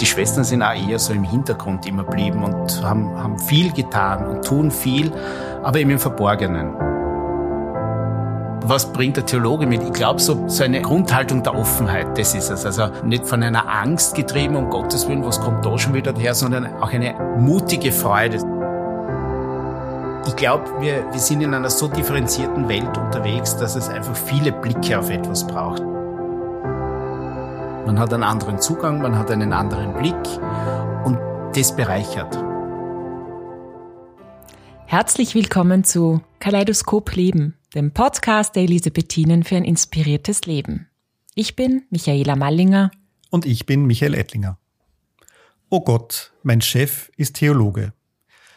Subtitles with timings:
[0.00, 4.26] Die Schwestern sind auch eher so im Hintergrund immer blieben und haben, haben viel getan
[4.28, 5.12] und tun viel,
[5.64, 6.72] aber eben im Verborgenen.
[8.62, 9.82] Was bringt der Theologe mit?
[9.82, 12.64] Ich glaube, so, so eine Grundhaltung der Offenheit, das ist es.
[12.64, 16.34] Also nicht von einer Angst getrieben, um Gottes Willen, was kommt da schon wieder her,
[16.34, 18.36] sondern auch eine mutige Freude.
[20.28, 24.52] Ich glaube, wir, wir sind in einer so differenzierten Welt unterwegs, dass es einfach viele
[24.52, 25.82] Blicke auf etwas braucht.
[27.88, 30.14] Man hat einen anderen Zugang, man hat einen anderen Blick
[31.06, 31.18] und
[31.56, 32.36] das bereichert.
[34.84, 40.86] Herzlich willkommen zu Kaleidoskop Leben, dem Podcast der Elisabethinen für ein inspiriertes Leben.
[41.34, 42.90] Ich bin Michaela Mallinger.
[43.30, 44.58] Und ich bin Michael Ettlinger.
[45.70, 47.94] Oh Gott, mein Chef ist Theologe.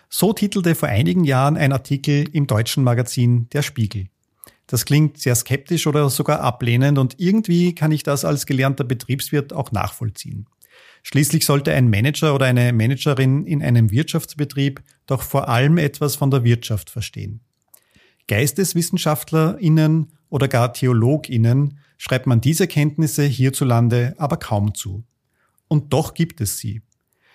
[0.10, 4.10] So titelte vor einigen Jahren ein Artikel im deutschen Magazin Der Spiegel.
[4.72, 9.52] Das klingt sehr skeptisch oder sogar ablehnend und irgendwie kann ich das als gelernter Betriebswirt
[9.52, 10.48] auch nachvollziehen.
[11.04, 16.32] Schließlich sollte ein Manager oder eine Managerin in einem Wirtschaftsbetrieb doch vor allem etwas von
[16.32, 17.42] der Wirtschaft verstehen.
[18.28, 25.04] GeisteswissenschaftlerInnen oder gar TheologInnen schreibt man diese Kenntnisse hierzulande aber kaum zu.
[25.68, 26.82] Und doch gibt es sie.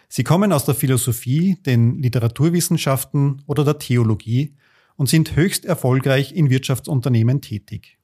[0.08, 4.54] Sie kommen aus der Philosophie, den Literaturwissenschaften oder der Theologie
[4.96, 7.98] und sind höchst erfolgreich in Wirtschaftsunternehmen tätig.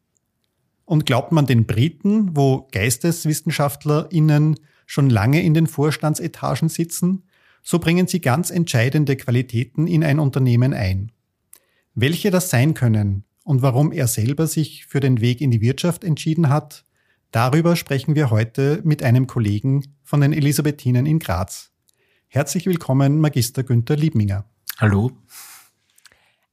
[0.84, 7.24] Und glaubt man den Briten, wo GeisteswissenschaftlerInnen schon lange in den Vorstandsetagen sitzen,
[7.62, 11.12] so bringen sie ganz entscheidende Qualitäten in ein Unternehmen ein.
[11.94, 16.04] Welche das sein können und warum er selber sich für den Weg in die Wirtschaft
[16.04, 16.84] entschieden hat,
[17.30, 21.70] darüber sprechen wir heute mit einem Kollegen von den Elisabethinen in Graz.
[22.28, 24.44] Herzlich willkommen, Magister Günther Liebminger.
[24.78, 25.12] Hallo.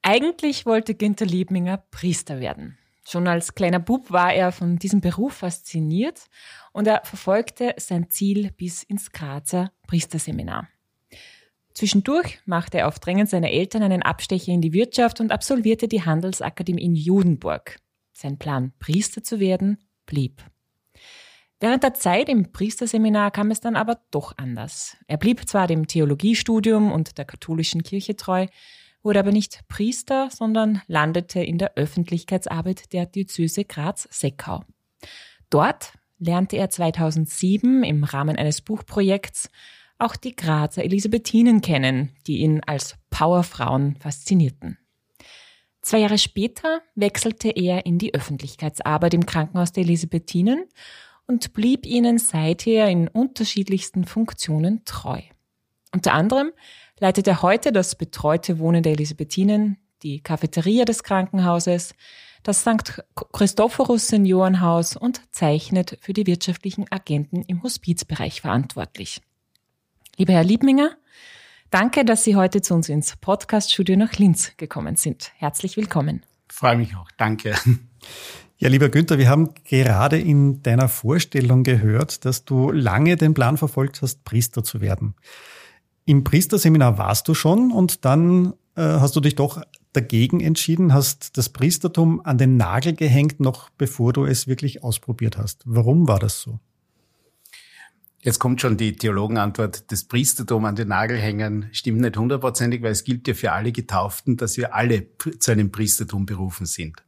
[0.02, 2.78] Eigentlich wollte Günther Liebminger Priester werden.
[3.06, 6.26] Schon als kleiner Bub war er von diesem Beruf fasziniert
[6.74, 10.68] und er verfolgte sein Ziel bis ins Grazer Priesterseminar.
[11.74, 16.04] Zwischendurch machte er auf Drängen seiner Eltern einen Abstecher in die Wirtschaft und absolvierte die
[16.04, 17.80] Handelsakademie in Judenburg.
[18.14, 20.44] Sein Plan, Priester zu werden, blieb.
[21.60, 24.98] Während der Zeit im Priesterseminar kam es dann aber doch anders.
[25.08, 28.48] Er blieb zwar dem Theologiestudium und der katholischen Kirche treu,
[29.04, 34.64] wurde aber nicht Priester, sondern landete in der Öffentlichkeitsarbeit der Diözese Graz-Seckau.
[35.50, 39.50] Dort lernte er 2007 im Rahmen eines Buchprojekts
[39.98, 44.78] auch die Grazer Elisabethinen kennen, die ihn als Powerfrauen faszinierten.
[45.82, 50.66] Zwei Jahre später wechselte er in die Öffentlichkeitsarbeit im Krankenhaus der Elisabethinen
[51.26, 55.22] und blieb ihnen seither in unterschiedlichsten Funktionen treu.
[55.94, 56.52] Unter anderem
[57.00, 61.94] leitet er heute das betreute Wohnen der Elisabethinen, die Cafeteria des Krankenhauses,
[62.44, 63.04] das St.
[63.34, 69.22] Christophorus Seniorenhaus und zeichnet für die wirtschaftlichen Agenten im Hospizbereich verantwortlich.
[70.18, 70.92] Lieber Herr Liebminger,
[71.70, 75.32] danke, dass Sie heute zu uns ins Podcaststudio nach Linz gekommen sind.
[75.36, 76.24] Herzlich willkommen.
[76.50, 77.10] Freue mich auch.
[77.18, 77.56] Danke.
[78.58, 83.56] Ja, lieber Günther, wir haben gerade in deiner Vorstellung gehört, dass du lange den Plan
[83.56, 85.16] verfolgt hast, Priester zu werden.
[86.10, 89.62] Im Priesterseminar warst du schon und dann äh, hast du dich doch
[89.94, 95.38] dagegen entschieden, hast das Priestertum an den Nagel gehängt, noch bevor du es wirklich ausprobiert
[95.38, 95.62] hast.
[95.66, 96.60] Warum war das so?
[98.22, 102.94] Jetzt kommt schon die Theologenantwort, das Priestertum an den Nagel hängen stimmt nicht hundertprozentig, weil
[102.94, 105.06] es gilt ja für alle Getauften, dass wir alle
[105.38, 107.04] zu einem Priestertum berufen sind.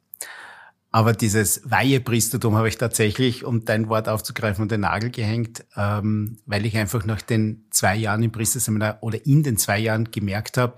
[0.94, 6.38] Aber dieses Weihepriestertum habe ich tatsächlich, um dein Wort aufzugreifen, an den Nagel gehängt, ähm,
[6.46, 10.57] weil ich einfach nach den zwei Jahren im Priesterseminar oder in den zwei Jahren gemerkt
[10.57, 10.75] habe,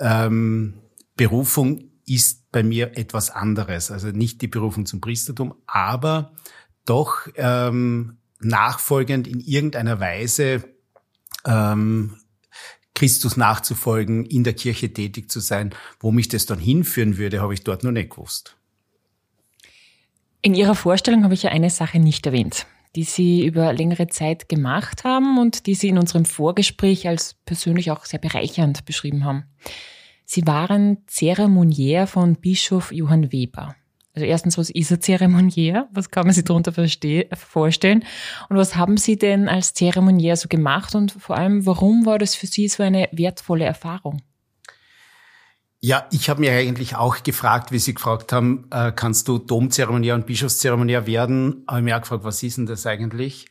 [0.00, 0.74] ähm,
[1.16, 3.92] Berufung ist bei mir etwas anderes.
[3.92, 6.32] Also nicht die Berufung zum Priestertum, aber
[6.84, 10.64] doch ähm, nachfolgend in irgendeiner Weise
[11.46, 12.16] ähm,
[12.94, 15.74] Christus nachzufolgen, in der Kirche tätig zu sein.
[16.00, 18.56] Wo mich das dann hinführen würde, habe ich dort noch nicht gewusst.
[20.44, 22.66] In Ihrer Vorstellung habe ich ja eine Sache nicht erwähnt,
[22.96, 27.92] die Sie über längere Zeit gemacht haben und die Sie in unserem Vorgespräch als persönlich
[27.92, 29.44] auch sehr bereichernd beschrieben haben.
[30.24, 33.76] Sie waren Zeremoniär von Bischof Johann Weber.
[34.14, 35.88] Also erstens, was ist ein Zeremoniär?
[35.92, 36.72] Was kann man sich darunter
[37.36, 38.04] vorstellen?
[38.48, 40.96] Und was haben Sie denn als Zeremoniär so gemacht?
[40.96, 44.22] Und vor allem, warum war das für Sie so eine wertvolle Erfahrung?
[45.84, 50.14] Ja, ich habe mir eigentlich auch gefragt, wie Sie gefragt haben, äh, kannst du Domzeremoniär
[50.14, 51.64] und Bischofszeremoniär werden?
[51.66, 53.46] Habe ich mir auch gefragt, was ist denn das eigentlich?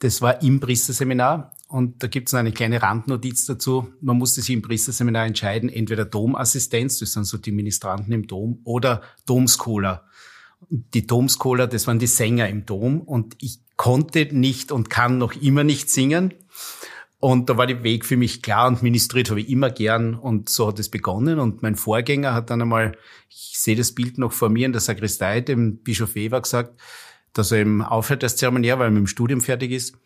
[0.00, 3.86] Das war im Priesterseminar und da gibt es eine kleine Randnotiz dazu.
[4.00, 8.58] Man musste sich im Priesterseminar entscheiden, entweder Domassistenz, das sind so die Ministranten im Dom,
[8.64, 10.06] oder Domscholar.
[10.68, 15.34] Die Domscholar, das waren die Sänger im Dom und ich konnte nicht und kann noch
[15.34, 16.34] immer nicht singen.
[17.20, 20.48] Und da war der Weg für mich klar und ministriert habe ich immer gern und
[20.48, 21.38] so hat es begonnen.
[21.38, 22.96] Und mein Vorgänger hat dann einmal,
[23.28, 26.80] ich sehe das Bild noch vor mir in der Sakristei, dem Bischof Weber gesagt,
[27.34, 29.98] dass er eben aufhört als Zeremoniär, weil er mit dem Studium fertig ist.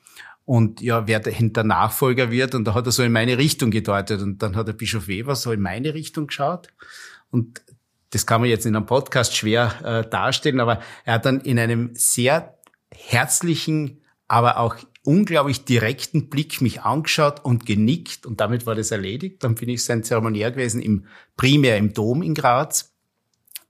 [0.44, 2.56] Und ja, wer der Nachfolger wird.
[2.56, 4.20] Und da hat er so in meine Richtung gedeutet.
[4.20, 6.66] Und dann hat der Bischof Weber so in meine Richtung geschaut.
[7.30, 7.62] Und
[8.10, 11.58] das kann man jetzt in einem Podcast schwer äh, darstellen, aber er hat dann in
[11.58, 12.58] einem sehr
[12.92, 19.44] herzlichen, aber auch unglaublich direkten Blick mich angeschaut und genickt und damit war das erledigt.
[19.44, 21.06] Dann bin ich sein Zeremoniär gewesen, im,
[21.36, 22.94] primär im Dom in Graz.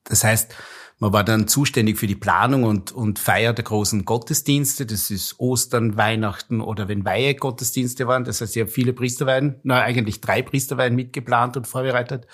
[0.04, 0.54] Das heißt,
[1.00, 4.86] man war dann zuständig für die Planung und, und Feier der großen Gottesdienste.
[4.86, 8.24] Das ist Ostern, Weihnachten oder wenn Weihe-Gottesdienste waren.
[8.24, 12.28] Das heißt, ich habe viele Priesterweihen, na eigentlich drei Priesterweihen mitgeplant und vorbereitet.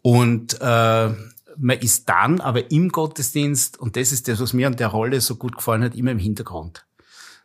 [0.00, 1.08] Und äh,
[1.58, 5.20] man ist dann aber im Gottesdienst, und das ist das, was mir an der Rolle
[5.20, 6.86] so gut gefallen hat, immer im Hintergrund.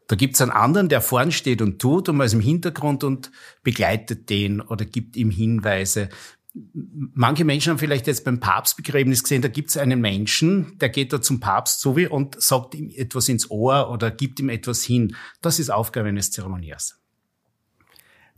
[0.07, 3.31] Da gibt's einen anderen, der vorn steht und tut und man ist im Hintergrund und
[3.63, 6.09] begleitet den oder gibt ihm Hinweise.
[6.53, 11.21] Manche Menschen haben vielleicht jetzt beim Papstbegräbnis gesehen, da gibt's einen Menschen, der geht da
[11.21, 15.15] zum Papst so wie und sagt ihm etwas ins Ohr oder gibt ihm etwas hin.
[15.41, 16.99] Das ist Aufgabe eines Zeremoniers.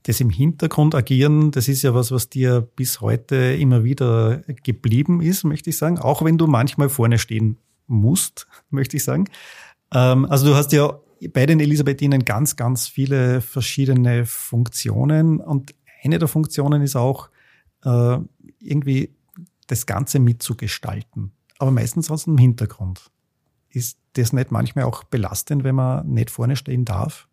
[0.03, 5.19] Das im Hintergrund agieren, das ist ja was, was dir bis heute immer wieder geblieben
[5.19, 5.97] ist, möchte ich sagen.
[5.97, 7.57] Auch wenn du manchmal vorne stehen
[7.88, 9.25] musst, möchte ich sagen.
[9.91, 11.00] Ähm, also du hast ja
[11.33, 15.73] bei den Elisabethinen ganz, ganz viele verschiedene Funktionen und
[16.03, 17.29] eine der Funktionen ist auch
[17.83, 18.17] äh,
[18.59, 19.15] irgendwie
[19.67, 23.12] das Ganze mitzugestalten, aber meistens aus dem Hintergrund.
[23.69, 27.27] Ist das nicht manchmal auch belastend, wenn man nicht vorne stehen darf?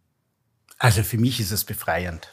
[0.78, 2.28] Also für mich ist es befreiend.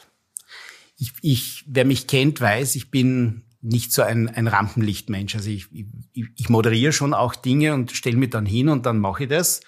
[0.96, 5.34] Ich, ich, wer mich kennt, weiß, ich bin nicht so ein, ein Rampenlichtmensch.
[5.34, 8.98] Also ich, ich, ich moderiere schon auch Dinge und stelle mich dann hin und dann
[8.98, 9.60] mache ich das.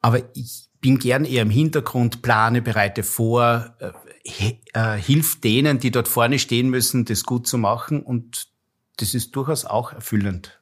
[0.00, 5.90] Aber ich, bin gern eher im Hintergrund, plane, bereite vor, äh, äh, hilft denen, die
[5.90, 8.04] dort vorne stehen müssen, das gut zu machen.
[8.04, 8.46] Und
[8.98, 10.60] das ist durchaus auch erfüllend.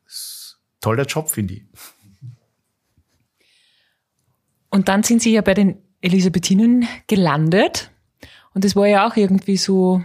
[0.81, 1.63] toller Job, finde ich.
[4.71, 7.91] Und dann sind Sie ja bei den Elisabethinen gelandet.
[8.55, 10.03] Und das war ja auch irgendwie so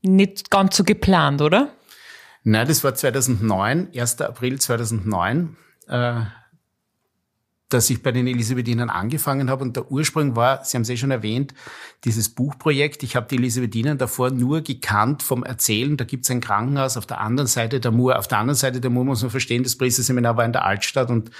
[0.00, 1.70] nicht ganz so geplant, oder?
[2.44, 4.22] Nein, das war 2009, 1.
[4.22, 5.58] April 2009.
[5.86, 6.22] Äh,
[7.70, 9.62] dass ich bei den Elisabethinern angefangen habe.
[9.62, 11.54] Und der Ursprung war, Sie haben es eh schon erwähnt,
[12.04, 13.02] dieses Buchprojekt.
[13.02, 15.96] Ich habe die Elisabethiner davor nur gekannt vom Erzählen.
[15.96, 18.18] Da gibt es ein Krankenhaus auf der anderen Seite der Mur.
[18.18, 21.10] Auf der anderen Seite der Mur muss man verstehen, das Priesterseminar war in der Altstadt
[21.10, 21.30] und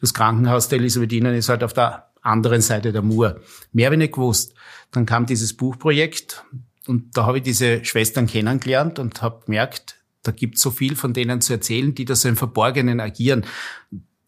[0.00, 3.40] das Krankenhaus der Elisabethiner ist halt auf der anderen Seite der Mur.
[3.72, 4.54] Mehr habe ich nicht gewusst.
[4.92, 6.44] Dann kam dieses Buchprojekt
[6.86, 10.96] und da habe ich diese Schwestern kennengelernt und habe gemerkt, da gibt es so viel
[10.96, 13.46] von denen zu erzählen, die da so im Verborgenen agieren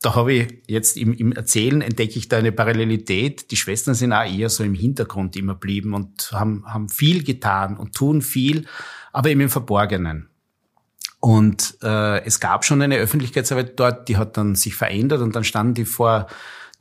[0.03, 3.51] da habe ich jetzt im, im Erzählen entdecke ich da eine Parallelität.
[3.51, 7.77] Die Schwestern sind auch eher so im Hintergrund immer blieben und haben, haben viel getan
[7.77, 8.67] und tun viel,
[9.13, 10.29] aber eben im Verborgenen.
[11.21, 15.45] Und äh, es gab schon eine Öffentlichkeitsarbeit dort, die hat dann sich verändert und dann
[15.45, 16.27] standen die vor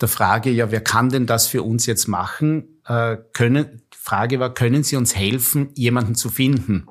[0.01, 2.79] der Frage, ja, wer kann denn das für uns jetzt machen?
[2.85, 6.87] Äh, können, Frage war, können Sie uns helfen, jemanden zu finden?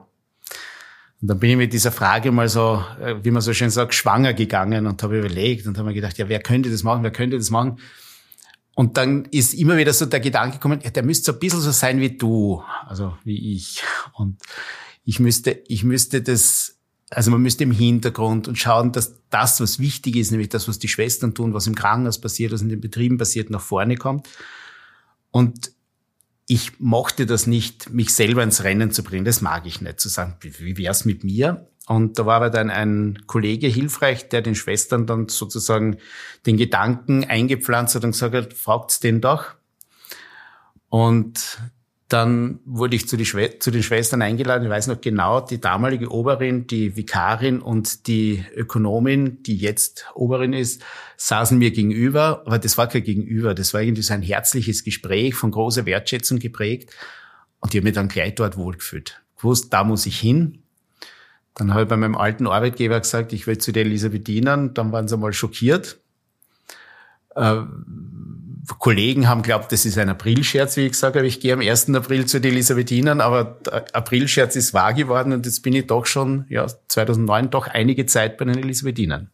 [1.20, 3.94] Und dann bin ich mit dieser Frage mal so, äh, wie man so schön sagt,
[3.94, 7.11] schwanger gegangen und habe überlegt und habe mir gedacht, ja, wer könnte das machen, wer
[7.11, 7.78] könnte das machen?
[8.75, 11.61] Und dann ist immer wieder so der Gedanke gekommen, ja, der müsste so ein bisschen
[11.61, 13.82] so sein wie du, also wie ich.
[14.15, 14.41] Und
[15.05, 16.79] ich müsste, ich müsste das,
[17.10, 20.79] also man müsste im Hintergrund und schauen, dass das, was wichtig ist, nämlich das, was
[20.79, 24.29] die Schwestern tun, was im Krankenhaus passiert, was in den Betrieben passiert, nach vorne kommt.
[25.31, 25.72] Und
[26.51, 29.25] ich mochte das nicht, mich selber ins Rennen zu bringen.
[29.25, 31.69] Das mag ich nicht, zu sagen, wie wär's mit mir?
[31.87, 35.99] Und da war aber dann ein Kollege hilfreich, der den Schwestern dann sozusagen
[36.47, 39.55] den Gedanken eingepflanzt hat und gesagt hat, fragt's den doch.
[40.89, 41.61] Und
[42.10, 44.64] dann wurde ich zu, zu, den Schwestern eingeladen.
[44.64, 50.52] Ich weiß noch genau, die damalige Oberin, die Vikarin und die Ökonomin, die jetzt Oberin
[50.52, 50.82] ist,
[51.17, 52.43] saßen mir gegenüber.
[52.46, 53.55] Aber das war kein Gegenüber.
[53.55, 56.90] Das war irgendwie so ein herzliches Gespräch von großer Wertschätzung geprägt.
[57.60, 59.22] Und die haben mich dann gleich dort wohlgefühlt.
[59.36, 60.64] Gewusst, da muss ich hin.
[61.55, 64.74] Dann habe ich bei meinem alten Arbeitgeber gesagt, ich will zu der Elisabethinern.
[64.74, 66.00] Dann waren sie mal schockiert.
[67.36, 67.62] Äh,
[68.79, 71.27] Kollegen haben glaubt, das ist ein Aprilscherz, wie ich gesagt habe.
[71.27, 71.94] Ich gehe am 1.
[71.94, 73.58] April zu den Elisabethinern, aber
[73.93, 78.39] Aprilscherz ist wahr geworden und jetzt bin ich doch schon, ja, 2009 doch einige Zeit
[78.39, 79.31] bei den Elisabethinern.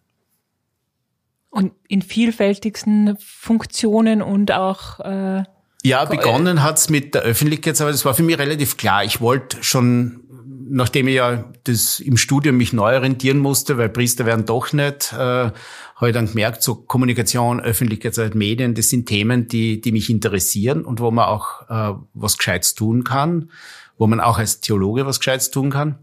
[1.51, 5.45] Und in vielfältigsten Funktionen und auch äh,
[5.87, 7.95] ja, begonnen hat's mit der Öffentlichkeitsarbeit.
[7.95, 9.05] Das war für mich relativ klar.
[9.05, 10.26] Ich wollte schon
[10.69, 15.13] nachdem ich ja das im Studium mich neu orientieren musste, weil Priester werden doch nicht,
[15.13, 20.11] äh, habe ich dann gemerkt, so Kommunikation, Öffentlichkeitsarbeit, Medien, das sind Themen, die, die mich
[20.11, 23.51] interessieren und wo man auch äh, was Gescheites tun kann,
[23.97, 25.99] wo man auch als Theologe was Gescheites tun kann.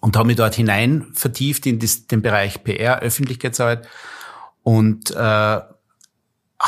[0.00, 3.86] Und habe mich dort hinein vertieft in das, den Bereich PR, Öffentlichkeitsarbeit
[4.64, 5.60] und äh,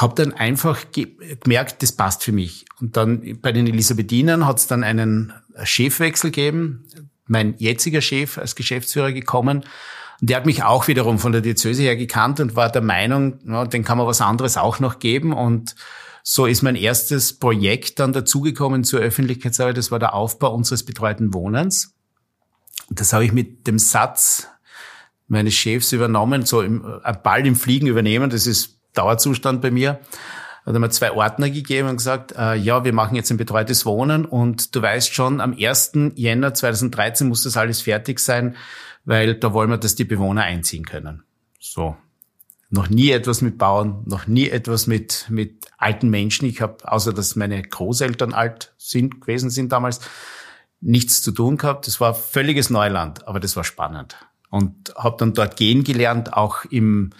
[0.00, 2.66] habe dann einfach gemerkt, das passt für mich.
[2.80, 5.32] Und dann bei den Elisabethinern hat es dann einen
[5.64, 6.84] Chefwechsel gegeben.
[7.26, 9.64] Mein jetziger Chef als Geschäftsführer gekommen.
[10.20, 13.40] Und der hat mich auch wiederum von der Diözese her gekannt und war der Meinung,
[13.46, 15.32] ja, den kann man was anderes auch noch geben.
[15.32, 15.74] Und
[16.22, 19.76] so ist mein erstes Projekt dann dazugekommen zur Öffentlichkeitsarbeit.
[19.76, 21.94] Das war der Aufbau unseres betreuten Wohnens.
[22.90, 24.46] Das habe ich mit dem Satz
[25.26, 28.30] meines Chefs übernommen, so im, ein Ball im Fliegen übernehmen.
[28.30, 30.00] Das ist Dauerzustand bei mir.
[30.64, 33.86] Hat er mir zwei Ordner gegeben und gesagt, äh, ja, wir machen jetzt ein betreutes
[33.86, 35.92] Wohnen und du weißt schon, am 1.
[36.14, 38.56] Jänner 2013 muss das alles fertig sein,
[39.04, 41.22] weil da wollen wir, dass die Bewohner einziehen können.
[41.58, 41.96] So.
[42.70, 46.46] Noch nie etwas mit Bauern, noch nie etwas mit, mit alten Menschen.
[46.46, 50.00] Ich habe, außer dass meine Großeltern alt sind, gewesen sind damals,
[50.80, 51.86] nichts zu tun gehabt.
[51.86, 54.16] Das war völliges Neuland, aber das war spannend.
[54.50, 57.10] Und habe dann dort gehen gelernt, auch im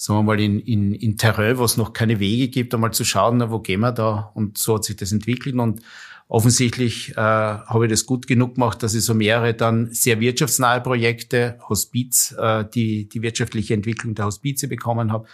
[0.00, 3.04] sagen wir mal, in, in, in Terrain, wo es noch keine Wege gibt, einmal zu
[3.04, 4.30] schauen, na, wo gehen wir da?
[4.32, 5.54] Und so hat sich das entwickelt.
[5.56, 5.82] Und
[6.26, 10.80] offensichtlich äh, habe ich das gut genug gemacht, dass ich so mehrere dann sehr wirtschaftsnahe
[10.80, 15.28] Projekte, Hospiz, äh, die, die wirtschaftliche Entwicklung der Hospize bekommen habe.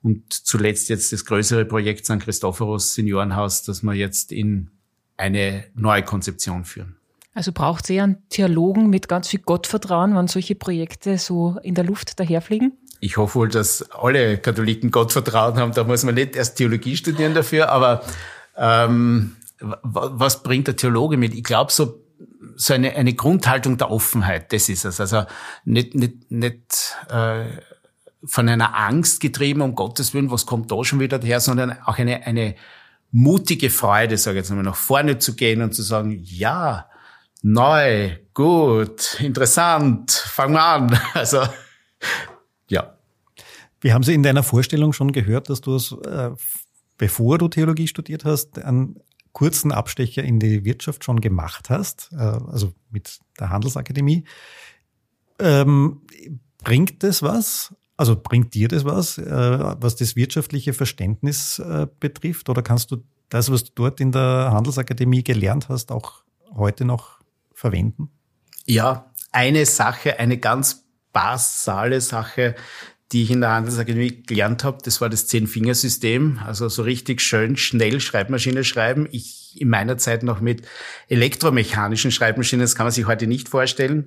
[0.00, 2.20] Und zuletzt jetzt das größere Projekt St.
[2.20, 4.70] Christophorus Seniorenhaus, das wir jetzt in
[5.16, 6.94] eine neue Konzeption führen.
[7.34, 11.74] Also braucht es eher einen Theologen mit ganz viel Gottvertrauen, wenn solche Projekte so in
[11.74, 12.74] der Luft daherfliegen?
[13.04, 15.72] Ich hoffe wohl, dass alle Katholiken Gott vertrauen haben.
[15.72, 18.02] Da muss man nicht erst Theologie studieren dafür, aber
[18.56, 21.34] ähm, was bringt der Theologe mit?
[21.34, 22.02] Ich glaube, so,
[22.56, 25.00] so eine, eine Grundhaltung der Offenheit, das ist es.
[25.00, 25.24] Also
[25.66, 27.44] nicht, nicht, nicht äh,
[28.24, 31.98] von einer Angst getrieben, um Gottes Willen, was kommt da schon wieder her, sondern auch
[31.98, 32.54] eine, eine
[33.12, 36.88] mutige Freude, sage ich jetzt mal, nach vorne zu gehen und zu sagen, ja,
[37.42, 40.98] neu, gut, interessant, fangen wir an.
[41.14, 41.42] Also
[42.68, 42.93] ja.
[43.84, 46.30] Wir haben Sie in deiner Vorstellung schon gehört, dass du es, äh,
[46.96, 48.98] bevor du Theologie studiert hast, einen
[49.32, 54.24] kurzen Abstecher in die Wirtschaft schon gemacht hast, äh, also mit der Handelsakademie.
[55.38, 56.00] Ähm,
[56.62, 57.74] bringt das was?
[57.98, 61.60] Also bringt dir das was, äh, was das wirtschaftliche Verständnis
[62.00, 62.48] betrifft?
[62.48, 66.22] Oder kannst du das, was du dort in der Handelsakademie gelernt hast, auch
[66.54, 67.18] heute noch
[67.52, 68.08] verwenden?
[68.64, 72.56] Ja, eine Sache, eine ganz basale Sache,
[73.14, 76.40] die ich in der Handelsakademie gelernt habe, das war das Zehn-Fingersystem.
[76.44, 79.08] Also so richtig schön, schnell Schreibmaschine schreiben.
[79.12, 80.66] Ich in meiner Zeit noch mit
[81.08, 84.06] elektromechanischen Schreibmaschinen, das kann man sich heute nicht vorstellen.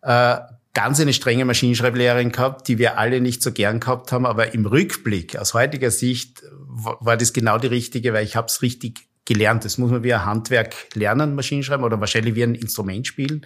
[0.00, 0.38] Äh,
[0.72, 4.24] ganz eine strenge Maschinenschreiblehrerin gehabt, die wir alle nicht so gern gehabt haben.
[4.24, 8.62] Aber im Rückblick, aus heutiger Sicht, war das genau die richtige, weil ich habe es
[8.62, 9.66] richtig gelernt.
[9.66, 13.44] Das muss man wie ein Handwerk lernen, Maschinenschreiben, oder wahrscheinlich wie ein Instrument spielen.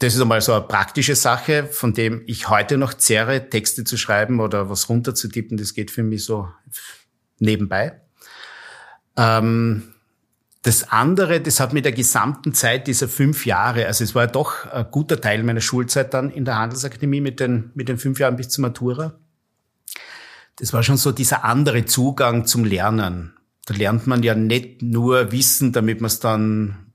[0.00, 3.96] Das ist einmal so eine praktische Sache, von dem ich heute noch zehre, Texte zu
[3.96, 5.56] schreiben oder was runterzutippen.
[5.56, 6.48] Das geht für mich so
[7.40, 8.00] nebenbei.
[9.16, 9.94] Ähm,
[10.62, 14.30] das andere, das hat mit der gesamten Zeit dieser fünf Jahre, also es war ja
[14.30, 18.18] doch ein guter Teil meiner Schulzeit dann in der Handelsakademie mit den, mit den fünf
[18.18, 19.18] Jahren bis zur Matura.
[20.56, 23.34] Das war schon so dieser andere Zugang zum Lernen.
[23.66, 26.87] Da lernt man ja nicht nur Wissen, damit man es dann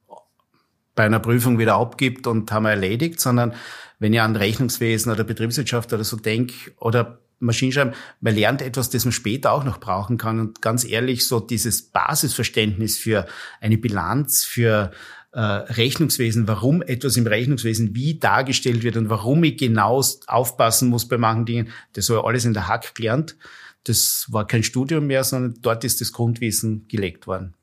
[0.95, 3.53] bei einer Prüfung wieder abgibt und haben wir erledigt, sondern
[3.99, 9.05] wenn ich an Rechnungswesen oder Betriebswirtschaft oder so denke oder Maschinenschreiben, man lernt etwas, das
[9.05, 10.39] man später auch noch brauchen kann.
[10.39, 13.25] Und ganz ehrlich, so dieses Basisverständnis für
[13.59, 14.91] eine Bilanz, für
[15.31, 21.07] äh, Rechnungswesen, warum etwas im Rechnungswesen wie dargestellt wird und warum ich genau aufpassen muss
[21.07, 23.35] bei manchen Dingen, das war alles in der Hack gelernt.
[23.83, 27.53] Das war kein Studium mehr, sondern dort ist das Grundwissen gelegt worden.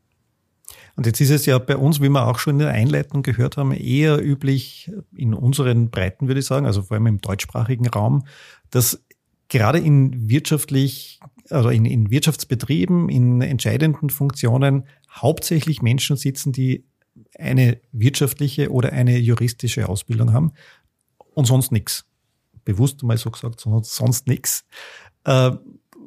[1.01, 3.57] Und jetzt ist es ja bei uns, wie wir auch schon in der Einleitung gehört
[3.57, 8.27] haben, eher üblich in unseren Breiten, würde ich sagen, also vor allem im deutschsprachigen Raum,
[8.69, 9.03] dass
[9.49, 16.85] gerade in wirtschaftlich, also in, in Wirtschaftsbetrieben, in entscheidenden Funktionen hauptsächlich Menschen sitzen, die
[17.39, 20.53] eine wirtschaftliche oder eine juristische Ausbildung haben
[21.33, 22.05] und sonst nichts.
[22.67, 24.67] Bewusst mal so gesagt, sonst, sonst nichts.
[25.25, 25.53] Äh,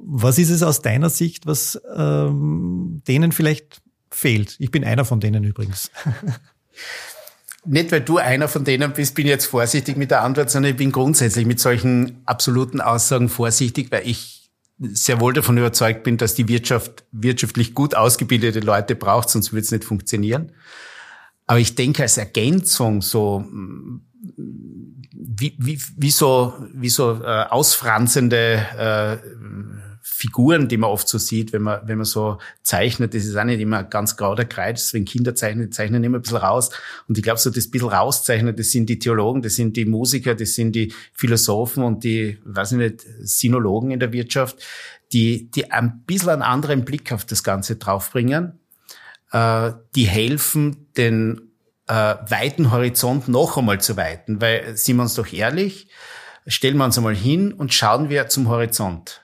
[0.06, 3.82] was ist es aus deiner Sicht, was ähm, denen vielleicht
[4.14, 4.56] fehlt.
[4.60, 5.92] Ich bin einer von denen übrigens.
[7.66, 10.72] Nicht, weil du einer von denen bist, bin ich jetzt vorsichtig mit der Antwort, sondern
[10.72, 16.18] ich bin grundsätzlich mit solchen absoluten Aussagen vorsichtig, weil ich sehr wohl davon überzeugt bin,
[16.18, 20.52] dass die Wirtschaft wirtschaftlich gut ausgebildete Leute braucht, sonst würde es nicht funktionieren.
[21.48, 23.46] Aber ich denke als Ergänzung so
[25.36, 29.18] wie, wie, wie so, wie so äh, ausfranzende äh,
[30.06, 33.46] Figuren, die man oft so sieht, wenn man, wenn man so zeichnet, das ist auch
[33.46, 36.72] nicht immer ganz grau der Kreis, wenn Kinder zeichnen, zeichnen immer ein bisschen raus.
[37.08, 40.36] Und ich glaube, so das bisschen rauszeichnen, das sind die Theologen, das sind die Musiker,
[40.36, 44.58] das sind die Philosophen und die, weiß ich nicht, Sinologen in der Wirtschaft,
[45.14, 48.60] die, die ein bisschen einen anderen Blick auf das Ganze draufbringen,
[49.32, 51.54] äh, die helfen, den
[51.88, 55.88] äh, weiten Horizont noch einmal zu weiten, weil, sind wir uns doch ehrlich,
[56.46, 59.23] stellen wir uns einmal hin und schauen wir zum Horizont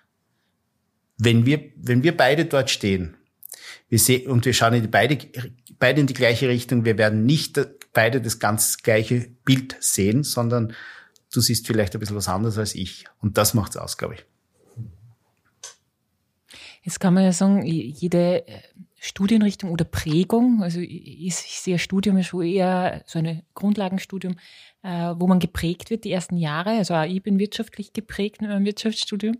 [1.19, 3.17] wenn wir, wenn wir beide dort stehen,
[3.89, 5.17] wir sehen, und wir schauen in die beide,
[5.77, 7.59] beide in die gleiche Richtung, wir werden nicht
[7.93, 10.73] beide das ganz gleiche Bild sehen, sondern
[11.33, 13.05] du siehst vielleicht ein bisschen was anderes als ich.
[13.21, 14.25] Und das macht's aus, glaube ich.
[16.83, 18.61] Jetzt kann man ja sagen, jede äh,
[18.95, 24.38] Studienrichtung oder Prägung, also ich, sehe Studium ist schon eher so ein Grundlagenstudium,
[24.83, 26.71] äh, wo man geprägt wird die ersten Jahre.
[26.71, 29.38] Also auch ich bin wirtschaftlich geprägt mit meinem Wirtschaftsstudium.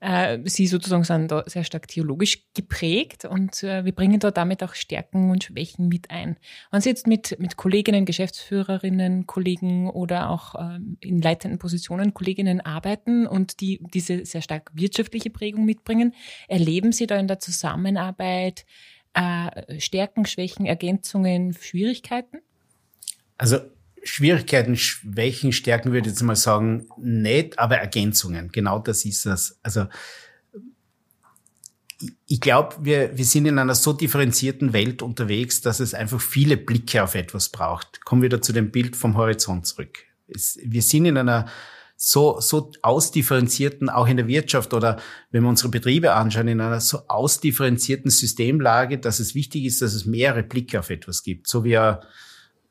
[0.00, 4.62] Äh, sie sozusagen sind da sehr stark theologisch geprägt und äh, wir bringen da damit
[4.62, 6.38] auch Stärken und Schwächen mit ein.
[6.70, 12.62] Wenn Sie jetzt mit, mit Kolleginnen, Geschäftsführerinnen, Kollegen oder auch ähm, in leitenden Positionen Kolleginnen
[12.62, 16.14] arbeiten und die diese sehr stark wirtschaftliche Prägung mitbringen,
[16.48, 18.64] erleben Sie da in der Zusammenarbeit
[19.12, 22.38] äh, Stärken, Schwächen, Ergänzungen, Schwierigkeiten?
[23.36, 23.58] Also
[24.02, 28.50] Schwierigkeiten, Schwächen, Stärken würde ich jetzt mal sagen, nicht, aber Ergänzungen.
[28.52, 29.58] Genau das ist es.
[29.62, 29.86] Also
[32.26, 36.56] ich glaube, wir, wir sind in einer so differenzierten Welt unterwegs, dass es einfach viele
[36.56, 38.04] Blicke auf etwas braucht.
[38.04, 39.98] Kommen wir wieder zu dem Bild vom Horizont zurück.
[40.28, 41.46] Es, wir sind in einer
[41.96, 44.98] so, so ausdifferenzierten, auch in der Wirtschaft oder
[45.30, 49.92] wenn wir unsere Betriebe anschauen, in einer so ausdifferenzierten Systemlage, dass es wichtig ist, dass
[49.92, 51.46] es mehrere Blicke auf etwas gibt.
[51.46, 51.98] So wie ein,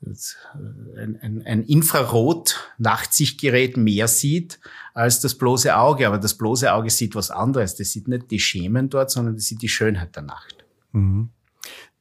[0.01, 4.59] ein, ein, ein Infrarot-Nachtsichtgerät mehr sieht
[4.93, 6.07] als das bloße Auge.
[6.07, 7.75] Aber das bloße Auge sieht was anderes.
[7.75, 10.65] Das sieht nicht die Schemen dort, sondern das sieht die Schönheit der Nacht.
[10.93, 11.29] Mhm.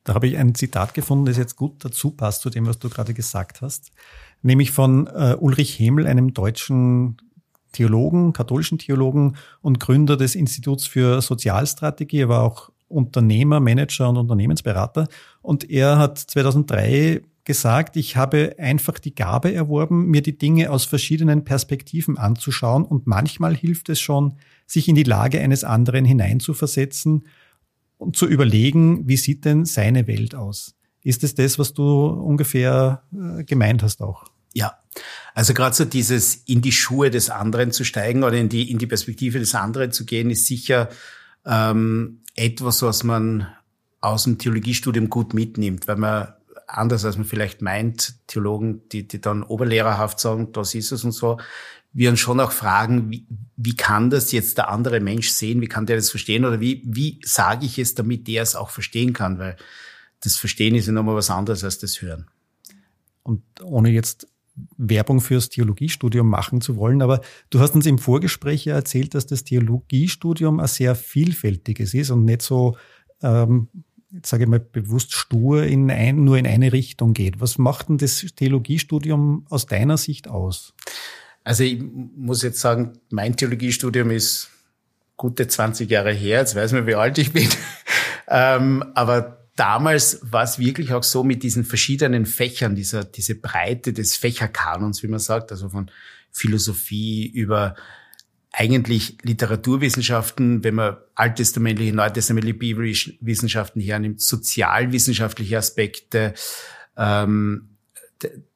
[0.05, 2.89] Da habe ich ein Zitat gefunden, das jetzt gut dazu passt zu dem, was du
[2.89, 3.91] gerade gesagt hast.
[4.43, 7.19] Nämlich von äh, Ulrich Hemel, einem deutschen
[7.73, 12.21] Theologen, katholischen Theologen und Gründer des Instituts für Sozialstrategie.
[12.21, 15.09] Er war auch Unternehmer, Manager und Unternehmensberater.
[15.43, 20.85] Und er hat 2003 gesagt, ich habe einfach die Gabe erworben, mir die Dinge aus
[20.85, 24.35] verschiedenen Perspektiven anzuschauen und manchmal hilft es schon,
[24.67, 27.27] sich in die Lage eines anderen hineinzuversetzen
[27.97, 30.75] und zu überlegen, wie sieht denn seine Welt aus?
[31.03, 34.27] Ist es das, was du ungefähr äh, gemeint hast auch?
[34.53, 34.79] Ja,
[35.35, 38.77] also gerade so dieses in die Schuhe des anderen zu steigen oder in die in
[38.77, 40.91] die Perspektive des anderen zu gehen, ist sicher
[41.47, 43.47] ähm, etwas, was man
[44.03, 46.29] aus dem Theologiestudium gut mitnimmt, weil man
[46.69, 51.13] anders als man vielleicht meint, Theologen, die, die dann oberlehrerhaft sagen, das ist es und
[51.13, 51.39] so,
[51.93, 53.27] wir uns schon auch fragen, wie,
[53.57, 56.45] wie kann das jetzt der andere Mensch sehen, wie kann der das verstehen?
[56.45, 59.57] Oder wie, wie sage ich es, damit der es auch verstehen kann, weil
[60.21, 62.27] das Verstehen ist ja nochmal was anderes als das Hören.
[63.23, 64.29] Und ohne jetzt
[64.77, 69.27] Werbung fürs Theologiestudium machen zu wollen, aber du hast uns im Vorgespräch ja erzählt, dass
[69.27, 72.77] das Theologiestudium ein sehr vielfältiges ist und nicht so
[73.23, 73.69] ähm,
[74.23, 77.41] sage ich mal bewusst stur in ein, nur in eine Richtung geht.
[77.41, 80.75] Was macht denn das Theologiestudium aus deiner Sicht aus?
[81.45, 84.51] Also ich muss jetzt sagen, mein Theologiestudium ist
[85.17, 87.49] gute 20 Jahre her, jetzt weiß man, wie alt ich bin.
[88.29, 93.93] ähm, aber damals war es wirklich auch so mit diesen verschiedenen Fächern, dieser, diese Breite
[93.93, 95.91] des Fächerkanons, wie man sagt, also von
[96.31, 97.75] Philosophie über
[98.53, 106.35] eigentlich Literaturwissenschaften, wenn man alttestamentliche, neutestamentliche biblische Wissenschaften hernimmt, sozialwissenschaftliche Aspekte,
[106.97, 107.77] ähm,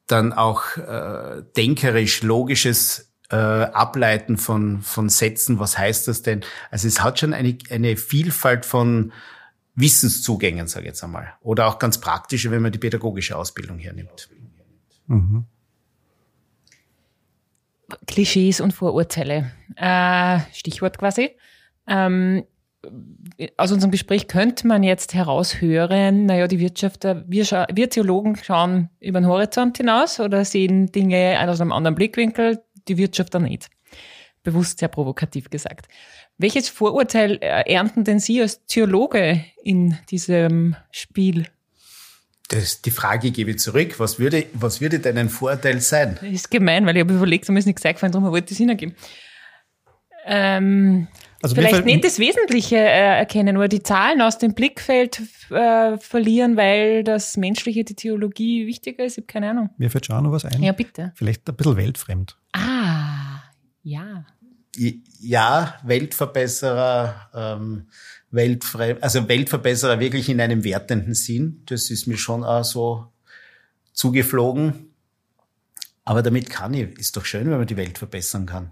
[0.07, 6.41] dann auch äh, denkerisch, logisches äh, Ableiten von, von Sätzen, was heißt das denn?
[6.69, 9.13] Also es hat schon eine, eine Vielfalt von
[9.75, 11.33] Wissenszugängen, sage ich jetzt einmal.
[11.41, 14.29] Oder auch ganz praktische, wenn man die pädagogische Ausbildung hernimmt.
[15.07, 15.45] Mhm.
[18.07, 19.51] Klischees und Vorurteile.
[19.75, 21.31] Äh, Stichwort quasi.
[21.87, 22.43] Ähm,
[23.57, 29.21] aus unserem Gespräch könnte man jetzt heraushören, naja, die Wirtschafter, wir, wir Theologen schauen über
[29.21, 33.69] den Horizont hinaus oder sehen Dinge aus einem anderen Blickwinkel, die Wirtschaft dann nicht.
[34.43, 35.87] Bewusst sehr provokativ gesagt.
[36.37, 41.47] Welches Vorurteil ernten denn Sie als Theologe in diesem Spiel?
[42.49, 43.99] Das, die Frage gebe ich zurück.
[43.99, 46.17] Was würde, was würde denn ein Vorteil sein?
[46.21, 48.57] Das ist gemein, weil ich habe überlegt, da ist nichts eingefallen, darum wollte ich es
[48.57, 48.95] hingeben.
[50.25, 51.07] Ähm,
[51.41, 56.55] Also Vielleicht nicht das Wesentliche äh, erkennen oder die Zahlen aus dem Blickfeld äh, verlieren,
[56.55, 59.13] weil das Menschliche, die Theologie wichtiger ist.
[59.17, 59.69] Ich habe keine Ahnung.
[59.77, 60.61] Mir fällt schon auch noch was ein.
[60.63, 61.11] Ja, bitte.
[61.15, 62.37] Vielleicht ein bisschen weltfremd.
[62.53, 63.41] Ah,
[63.83, 64.25] ja.
[64.75, 67.87] Ja, Weltverbesserer, ähm,
[68.31, 71.61] Weltfremd, also Weltverbesserer wirklich in einem wertenden Sinn.
[71.67, 73.07] Das ist mir schon auch so
[73.93, 74.93] zugeflogen.
[76.05, 78.71] Aber damit kann ich, ist doch schön, wenn man die Welt verbessern kann.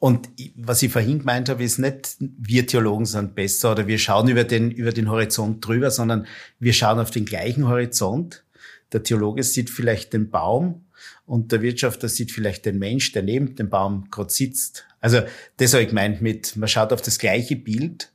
[0.00, 4.28] Und was ich vorhin gemeint habe, ist nicht, wir Theologen sind besser oder wir schauen
[4.28, 6.26] über den, über den Horizont drüber, sondern
[6.58, 8.44] wir schauen auf den gleichen Horizont.
[8.92, 10.86] Der Theologe sieht vielleicht den Baum
[11.26, 14.86] und der Wirtschafter sieht vielleicht den Mensch, der neben dem Baum gerade sitzt.
[15.00, 15.22] Also
[15.56, 18.12] das habe ich gemeint mit, man schaut auf das gleiche Bild,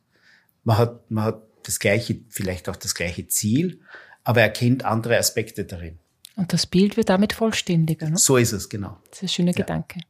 [0.64, 3.82] man hat, man hat das gleiche, vielleicht auch das gleiche Ziel,
[4.24, 6.00] aber er kennt andere Aspekte darin.
[6.36, 8.10] Und das Bild wird damit vollständiger.
[8.10, 8.18] Ne?
[8.18, 9.00] So ist es, genau.
[9.10, 9.58] Das ist ein schöner ja.
[9.58, 10.02] Gedanke.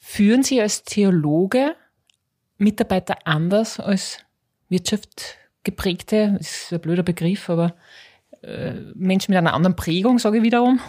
[0.00, 1.74] Führen Sie als Theologe
[2.58, 4.18] Mitarbeiter anders als
[4.68, 7.74] Wirtschaft geprägte, ist ein blöder Begriff, aber
[8.44, 10.80] äh, Menschen mit einer anderen Prägung, sage ich wiederum?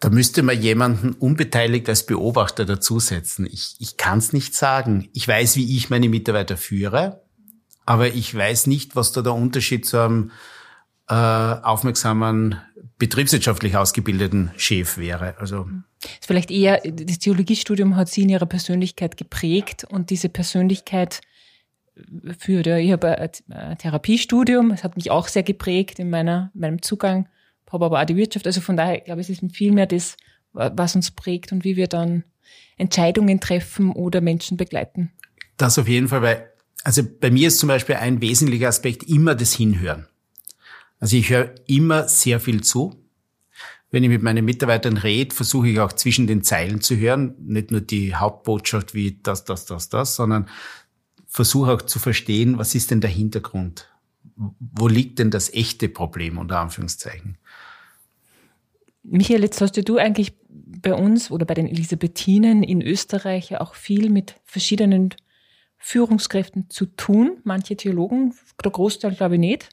[0.00, 3.46] Da müsste man jemanden unbeteiligt als Beobachter dazusetzen.
[3.46, 5.10] Ich, ich kann es nicht sagen.
[5.12, 7.22] Ich weiß, wie ich meine Mitarbeiter führe,
[7.84, 10.30] aber ich weiß nicht, was da der Unterschied zu einem
[11.08, 12.56] äh, aufmerksamen
[12.98, 15.34] betriebswirtschaftlich ausgebildeten Chef wäre.
[15.38, 15.68] Also
[16.02, 21.20] ist vielleicht eher das Theologiestudium hat sie in ihrer Persönlichkeit geprägt und diese Persönlichkeit
[22.38, 22.66] führt.
[22.66, 27.28] Ich habe ein Therapiestudium, es hat mich auch sehr geprägt in meiner meinem Zugang,
[27.70, 28.46] habe aber auch die Wirtschaft.
[28.46, 30.16] Also von daher glaube ich, es ist viel mehr das,
[30.52, 32.24] was uns prägt und wie wir dann
[32.76, 35.12] Entscheidungen treffen oder Menschen begleiten.
[35.56, 36.50] Das auf jeden Fall, weil
[36.82, 40.06] also bei mir ist zum Beispiel ein wesentlicher Aspekt immer das Hinhören.
[40.98, 42.96] Also ich höre immer sehr viel zu.
[43.90, 47.70] Wenn ich mit meinen Mitarbeitern rede, versuche ich auch zwischen den Zeilen zu hören, nicht
[47.70, 50.48] nur die Hauptbotschaft wie das, das, das, das, sondern
[51.30, 53.88] versuche auch zu verstehen, was ist denn der Hintergrund?
[54.36, 57.38] Wo liegt denn das echte Problem unter Anführungszeichen?
[59.02, 64.10] Michael, jetzt hast du eigentlich bei uns oder bei den Elisabethinen in Österreich auch viel
[64.10, 65.14] mit verschiedenen
[65.78, 67.38] Führungskräften zu tun.
[67.44, 69.68] Manche Theologen, der Großteil glaube ich nicht.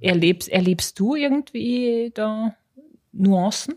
[0.00, 2.56] Erlebst, erlebst du irgendwie da
[3.12, 3.76] Nuancen?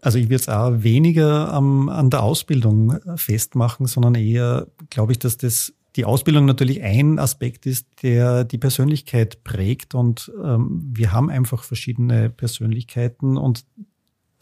[0.00, 5.18] Also ich würde es auch weniger ähm, an der Ausbildung festmachen, sondern eher, glaube ich,
[5.18, 11.12] dass das die Ausbildung natürlich ein Aspekt ist, der die Persönlichkeit prägt und ähm, wir
[11.12, 13.64] haben einfach verschiedene Persönlichkeiten und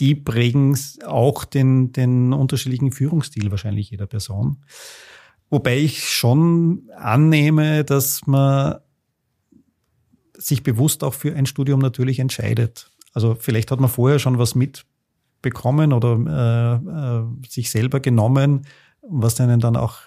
[0.01, 4.59] die prägen auch den, den unterschiedlichen Führungsstil wahrscheinlich jeder Person.
[5.49, 8.81] Wobei ich schon annehme, dass man
[10.37, 12.91] sich bewusst auch für ein Studium natürlich entscheidet.
[13.15, 14.55] Also vielleicht hat man vorher schon was
[15.47, 18.67] mitbekommen oder äh, äh, sich selber genommen,
[19.03, 19.99] was einen dann auch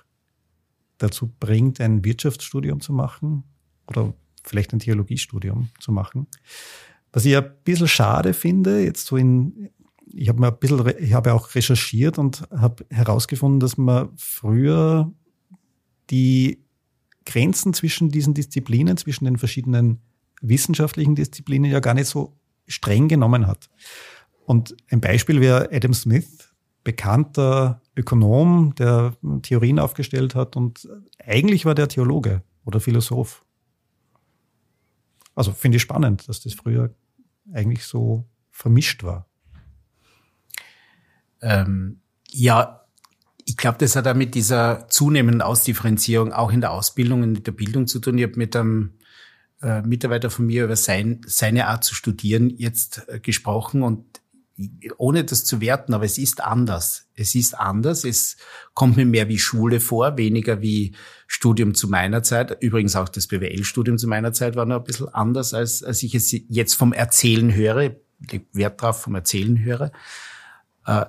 [0.97, 3.43] dazu bringt, ein Wirtschaftsstudium zu machen
[3.87, 6.27] oder vielleicht ein Theologiestudium zu machen.
[7.13, 9.69] Was ich ein bisschen schade finde, jetzt so in,
[10.13, 15.11] ich habe mir ein bisschen, ich habe auch recherchiert und habe herausgefunden, dass man früher
[16.09, 16.65] die
[17.25, 20.01] Grenzen zwischen diesen Disziplinen, zwischen den verschiedenen
[20.41, 23.69] wissenschaftlichen Disziplinen ja gar nicht so streng genommen hat.
[24.49, 30.89] Und ein Beispiel wäre Adam Smith, bekannter Ökonom, der Theorien aufgestellt hat und
[31.23, 33.45] eigentlich war der Theologe oder Philosoph.
[35.35, 36.95] Also finde ich spannend, dass das früher
[37.53, 39.29] eigentlich so vermischt war.
[41.41, 42.87] Ähm, ja,
[43.45, 47.43] ich glaube, das hat auch mit dieser zunehmenden Ausdifferenzierung auch in der Ausbildung und in
[47.43, 48.17] der Bildung zu tun.
[48.17, 48.97] Ich habe mit einem
[49.61, 54.21] äh, Mitarbeiter von mir über sein, seine Art zu studieren jetzt äh, gesprochen und
[54.97, 57.07] ohne das zu werten, aber es ist anders.
[57.15, 58.03] Es ist anders.
[58.03, 58.37] Es
[58.73, 60.95] kommt mir mehr wie Schule vor, weniger wie
[61.27, 62.61] Studium zu meiner Zeit.
[62.61, 66.15] Übrigens auch das BWL-Studium zu meiner Zeit war noch ein bisschen anders, als, als ich
[66.15, 67.95] es jetzt vom Erzählen höre.
[68.31, 69.91] Ich Wert drauf vom Erzählen höre.
[70.85, 71.05] Äh,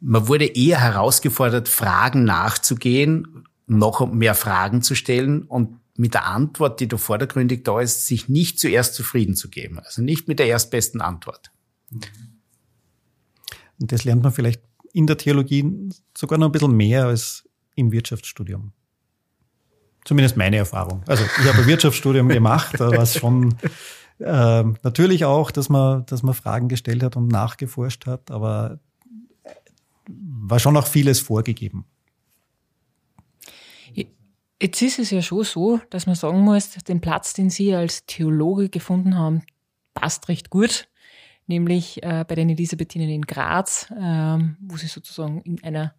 [0.00, 6.80] man wurde eher herausgefordert, Fragen nachzugehen, noch mehr Fragen zu stellen und mit der Antwort,
[6.80, 9.78] die da vordergründig da ist, sich nicht zuerst zufrieden zu geben.
[9.78, 11.52] Also nicht mit der erstbesten Antwort.
[13.80, 17.92] Und das lernt man vielleicht in der Theologie sogar noch ein bisschen mehr als im
[17.92, 18.72] Wirtschaftsstudium.
[20.04, 21.02] Zumindest meine Erfahrung.
[21.06, 23.54] Also ich habe ein Wirtschaftsstudium gemacht, da war es schon
[24.18, 28.80] äh, natürlich auch, dass man, dass man Fragen gestellt hat und nachgeforscht hat, aber
[30.08, 31.84] war schon auch vieles vorgegeben.
[34.60, 38.06] Jetzt ist es ja schon so, dass man sagen muss, den Platz, den Sie als
[38.06, 39.42] Theologe gefunden haben,
[39.92, 40.88] passt recht gut,
[41.52, 45.94] nämlich äh, bei den Elisabethinen in Graz, ähm, wo Sie sozusagen in einer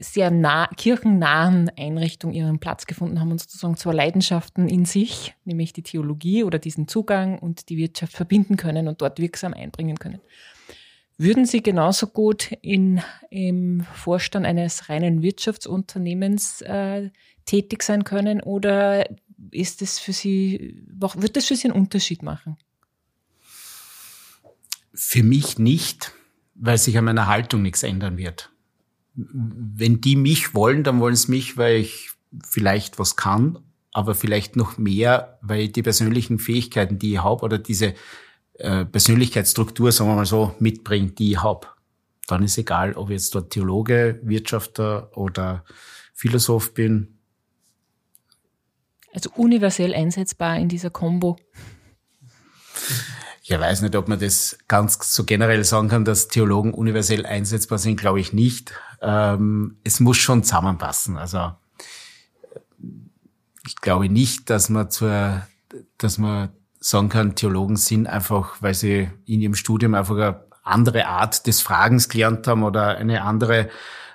[0.00, 5.72] sehr nah, kirchennahen Einrichtung ihren Platz gefunden haben und sozusagen zwei Leidenschaften in sich, nämlich
[5.72, 10.20] die Theologie oder diesen Zugang und die Wirtschaft verbinden können und dort wirksam einbringen können.
[11.16, 17.10] Würden Sie genauso gut in, im Vorstand eines reinen Wirtschaftsunternehmens äh,
[17.44, 19.08] tätig sein können oder
[19.50, 22.56] ist es für Sie, wird das für Sie einen Unterschied machen?
[24.92, 26.12] Für mich nicht,
[26.54, 28.50] weil sich an meiner Haltung nichts ändern wird.
[29.14, 32.10] Wenn die mich wollen, dann wollen sie mich, weil ich
[32.46, 33.58] vielleicht was kann,
[33.92, 37.94] aber vielleicht noch mehr, weil ich die persönlichen Fähigkeiten, die ich habe, oder diese
[38.54, 41.66] äh, Persönlichkeitsstruktur, sagen wir mal so, mitbringt, die ich habe.
[42.26, 45.64] Dann ist egal, ob ich jetzt dort Theologe, Wirtschafter oder
[46.14, 47.18] Philosoph bin.
[49.12, 51.36] Also universell einsetzbar in dieser Kombo.
[53.50, 57.78] Ich weiß nicht, ob man das ganz so generell sagen kann, dass Theologen universell einsetzbar
[57.78, 58.72] sind, glaube ich nicht.
[59.02, 61.16] Ähm, es muss schon zusammenpassen.
[61.16, 61.50] Also
[63.66, 65.42] ich glaube nicht, dass man zur,
[65.98, 71.06] dass man sagen kann, Theologen sind einfach, weil sie in ihrem Studium einfach eine andere
[71.08, 73.68] Art des Fragens gelernt haben oder eine andere,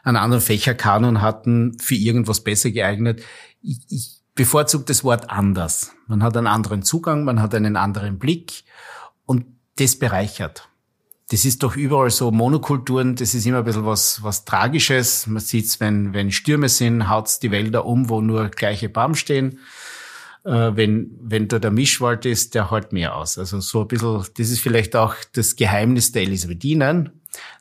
[0.04, 3.22] einen anderen Fächerkanon hatten, für irgendwas besser geeignet.
[3.62, 5.92] Ich, ich bevorzuge das Wort anders.
[6.08, 8.64] Man hat einen anderen Zugang, man hat einen anderen Blick
[9.26, 9.46] und
[9.78, 10.68] das bereichert.
[11.30, 15.26] Das ist doch überall so Monokulturen, das ist immer ein bisschen was, was Tragisches.
[15.26, 19.60] Man sieht's, wenn, wenn Stürme sind, haut's die Wälder um, wo nur gleiche Baum stehen.
[20.44, 23.40] Äh, wenn, wenn da der Mischwald ist, der halt mehr aus.
[23.40, 27.10] Also so ein bisschen, das ist vielleicht auch das Geheimnis der Elisabethinen,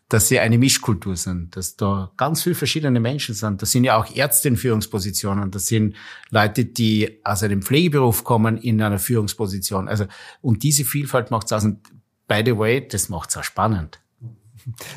[0.09, 3.63] dass sie eine Mischkultur sind, dass da ganz viele verschiedene Menschen sind.
[3.63, 5.97] Das sind ja auch Ärzte in Führungspositionen, das sind
[6.31, 9.89] Leute, die aus einem Pflegeberuf kommen in einer Führungsposition.
[9.89, 10.05] Also,
[10.43, 11.65] und diese Vielfalt macht es aus.
[11.65, 11.81] Und
[12.29, 14.01] by the way, das macht es auch spannend.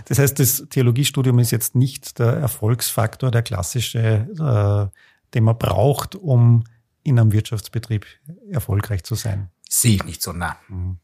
[0.06, 5.00] Das heißt, das Theologiestudium ist jetzt nicht der Erfolgsfaktor, der klassische, äh,
[5.34, 6.64] den man braucht, um
[7.04, 8.06] in einem Wirtschaftsbetrieb
[8.50, 9.50] erfolgreich zu sein.
[9.70, 10.58] Sehe ich nicht so, nah.
[10.68, 11.00] Mhm.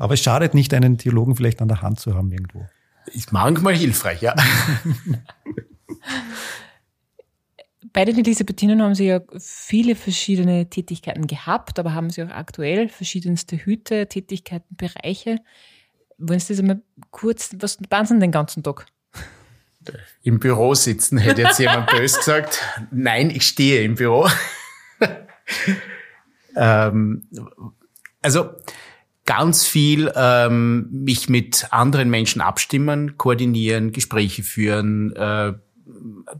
[0.00, 2.66] Aber es schadet nicht, einen Theologen vielleicht an der Hand zu haben irgendwo.
[3.12, 4.34] Ist manchmal hilfreich, ja.
[7.92, 12.88] Bei den Elisabethinen haben Sie ja viele verschiedene Tätigkeiten gehabt, aber haben Sie auch aktuell
[12.88, 15.36] verschiedenste Hüte, Tätigkeiten, Bereiche.
[16.16, 18.86] Wollen Sie das einmal kurz, was machen Sie den ganzen Tag?
[20.22, 22.62] Im Büro sitzen, hätte jetzt jemand böse gesagt.
[22.90, 24.26] Nein, ich stehe im Büro.
[26.56, 27.28] ähm,
[28.22, 28.54] also,
[29.30, 35.52] ganz viel ähm, mich mit anderen Menschen abstimmen, koordinieren, Gespräche führen, äh,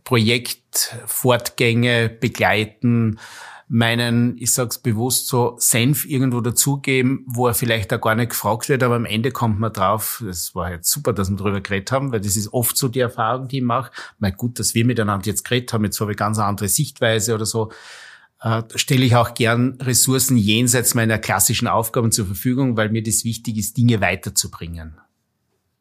[0.03, 3.20] Projektfortgänge begleiten,
[3.68, 8.68] meinen, ich sag's bewusst so, Senf irgendwo dazugeben, wo er vielleicht auch gar nicht gefragt
[8.68, 11.92] wird, aber am Ende kommt man drauf, das war jetzt super, dass wir darüber geredet
[11.92, 13.92] haben, weil das ist oft so die Erfahrung, die ich mache.
[14.18, 17.37] Mal gut, dass wir miteinander jetzt geredet haben, jetzt habe ich ganz eine andere Sichtweise
[17.37, 17.70] oder so
[18.42, 23.24] äh, stelle ich auch gern Ressourcen jenseits meiner klassischen Aufgaben zur Verfügung, weil mir das
[23.24, 24.98] wichtig ist, Dinge weiterzubringen.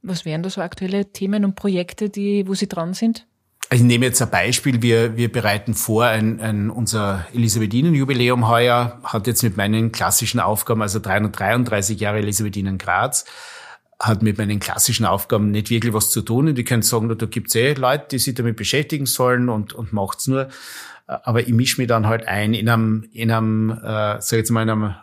[0.01, 3.25] Was wären da so aktuelle Themen und Projekte, die, wo Sie dran sind?
[3.71, 4.81] Ich nehme jetzt ein Beispiel.
[4.81, 10.81] Wir, wir bereiten vor, ein, ein, unser Elisabethinen-Jubiläum heuer hat jetzt mit meinen klassischen Aufgaben,
[10.81, 13.25] also 333 Jahre Elisabethinen Graz,
[13.99, 16.47] hat mit meinen klassischen Aufgaben nicht wirklich was zu tun.
[16.47, 19.91] Und ich könnte sagen, da gibt's eh Leute, die sich damit beschäftigen sollen und, und
[19.93, 20.49] macht's nur
[21.09, 24.63] aber ich mische mich dann halt ein in einem, in einem, äh, sag jetzt mal,
[24.63, 24.95] in einem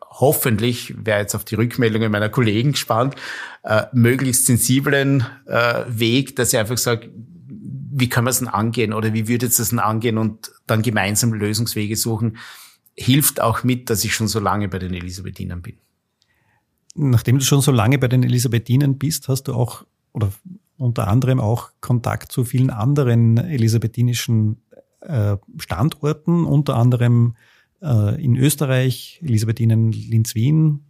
[0.00, 3.16] hoffentlich, wäre jetzt auf die Rückmeldungen meiner Kollegen gespannt,
[3.64, 7.10] äh, möglichst sensiblen äh, Weg, dass ich einfach sage,
[7.46, 11.32] wie kann man es denn angehen oder wie würde es denn angehen und dann gemeinsam
[11.32, 12.36] Lösungswege suchen,
[12.94, 15.78] hilft auch mit, dass ich schon so lange bei den Elisabethinern bin.
[16.94, 20.32] Nachdem du schon so lange bei den Elisabethinern bist, hast du auch oder
[20.76, 24.62] unter anderem auch Kontakt zu vielen anderen elisabethinischen
[25.00, 27.36] äh, Standorten, unter anderem
[27.82, 30.84] äh, in Österreich, Elisabethinen Linz-Wien,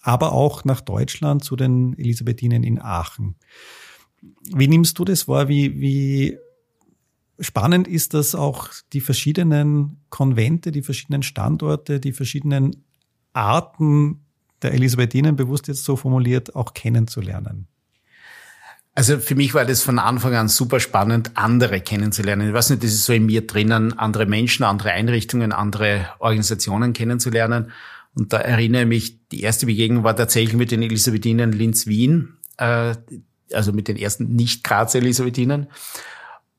[0.00, 3.36] aber auch nach Deutschland zu den Elisabethinen in Aachen.
[4.54, 5.48] Wie nimmst du das wahr?
[5.48, 6.38] Wie, wie
[7.40, 12.84] spannend ist das auch, die verschiedenen Konvente, die verschiedenen Standorte, die verschiedenen
[13.32, 14.25] Arten
[14.66, 17.68] der Elisabethinen, bewusst jetzt so formuliert, auch kennenzulernen?
[18.94, 22.48] Also für mich war das von Anfang an super spannend, andere kennenzulernen.
[22.48, 26.94] Ich weiß nicht, das ist so in mir drinnen, andere Menschen, andere Einrichtungen, andere Organisationen
[26.94, 27.72] kennenzulernen.
[28.14, 32.94] Und da erinnere ich mich, die erste Begegnung war tatsächlich mit den Elisabethinen Linz-Wien, äh,
[33.52, 35.66] also mit den ersten Nicht-Graz-Elisabethinen.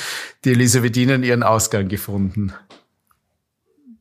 [0.43, 2.51] die Elisabethinen ihren Ausgang gefunden.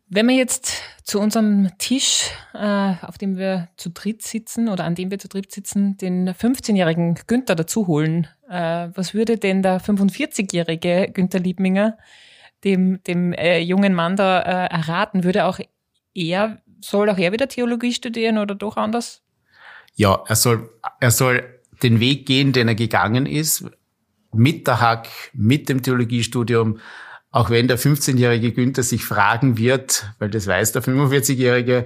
[0.09, 4.95] Wenn wir jetzt zu unserem Tisch, äh, auf dem wir zu dritt sitzen oder an
[4.95, 9.81] dem wir zu dritt sitzen, den 15-jährigen Günther dazu holen, äh, was würde denn der
[9.81, 11.97] 45-jährige Günther Liebminger
[12.65, 15.25] dem, dem äh, jungen Mann da äh, erraten?
[15.25, 15.61] Würde auch
[16.15, 19.23] er, soll auch er wieder Theologie studieren oder doch anders?
[19.95, 23.65] Ja, er soll, er soll den Weg gehen, den er gegangen ist,
[24.33, 26.79] mit der Hack, mit dem Theologiestudium,
[27.31, 31.85] auch wenn der 15-jährige Günther sich fragen wird, weil das weiß der 45-jährige,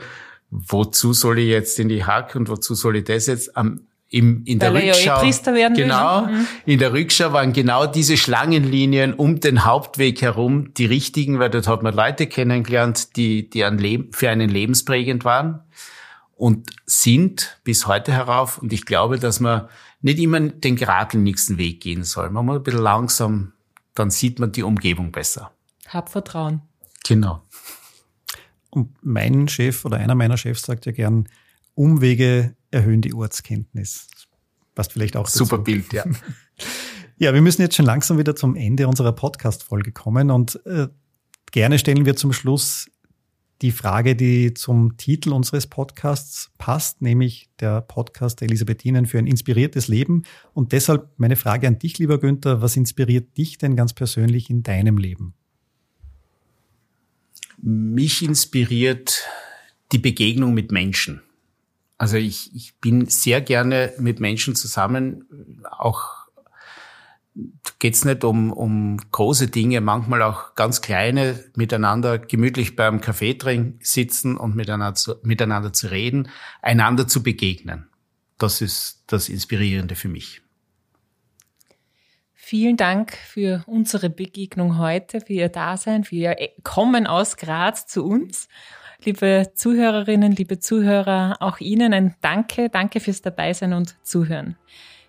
[0.51, 4.45] wozu soll ich jetzt in die Hack und wozu soll ich das jetzt am im,
[4.47, 6.23] in der Weil er Rückschau, ja eh genau?
[6.23, 6.47] Mhm.
[6.65, 11.69] in der Rückschau waren genau diese Schlangenlinien um den Hauptweg herum die richtigen, weil dort
[11.69, 15.61] hat man Leute kennengelernt, die, die ein Leben, für einen lebensprägend waren
[16.35, 18.57] und sind bis heute herauf.
[18.57, 19.69] Und ich glaube, dass man
[20.01, 22.31] nicht immer den geradlinigsten Weg gehen soll.
[22.31, 23.53] Man muss ein bisschen langsam,
[23.95, 25.53] dann sieht man die Umgebung besser.
[25.89, 26.63] Hab Vertrauen.
[27.07, 27.43] Genau.
[28.71, 31.29] Und mein Chef oder einer meiner Chefs sagt ja gern,
[31.75, 34.09] Umwege erhöhen die Ortskenntnis.
[34.75, 35.39] Passt vielleicht auch dazu.
[35.39, 36.05] Super Bild, ja.
[37.19, 40.89] Ja, wir müssen jetzt schon langsam wieder zum Ende unserer Podcast-Folge kommen und äh,
[41.51, 42.91] gerne stellen wir zum Schluss
[43.63, 49.27] die Frage, die zum Titel unseres Podcasts passt, nämlich der Podcast der Elisabethinen für ein
[49.27, 50.25] inspiriertes Leben.
[50.53, 54.63] Und deshalb meine Frage an dich, lieber Günther, was inspiriert dich denn ganz persönlich in
[54.63, 55.33] deinem Leben?
[57.63, 59.25] Mich inspiriert
[59.93, 61.23] die Begegnung mit Menschen.
[61.99, 66.27] Also ich, ich bin sehr gerne mit Menschen zusammen, auch
[67.79, 73.79] geht's nicht um, um große Dinge, manchmal auch ganz kleine, miteinander gemütlich beim Kaffee trinken,
[73.83, 76.29] sitzen und miteinander zu, miteinander zu reden,
[76.63, 77.89] einander zu begegnen.
[78.39, 80.43] Das ist das Inspirierende für mich.
[82.35, 88.05] Vielen Dank für unsere Begegnung heute, für Ihr Dasein, für Ihr Kommen aus Graz zu
[88.05, 88.49] uns.
[89.05, 94.57] Liebe Zuhörerinnen, liebe Zuhörer, auch Ihnen ein Danke, danke fürs Dabeisein und Zuhören.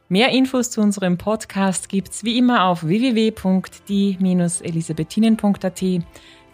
[0.09, 5.83] Mehr Infos zu unserem Podcast gibt's wie immer auf www.die-elisabethinen.at.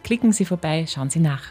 [0.03, 1.43] Klicken Sie vorbei, schauen Sie nach.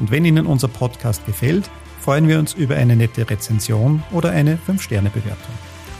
[0.00, 4.58] Und wenn Ihnen unser Podcast gefällt, freuen wir uns über eine nette Rezension oder eine
[4.66, 5.52] 5-Sterne-Bewertung.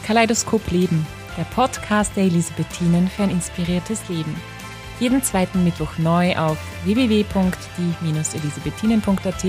[0.04, 1.06] Kaleidoskop Leben,
[1.36, 4.34] der Podcast der Elisabethinen für ein inspiriertes Leben.
[5.00, 9.44] Jeden zweiten Mittwoch neu auf www.die-elisabethinen.at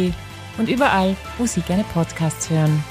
[0.57, 2.83] und überall, wo Sie gerne Podcasts hören.